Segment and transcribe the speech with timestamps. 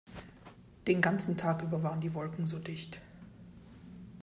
[0.87, 2.99] Den ganzen Tag über waren die Wolken so dicht.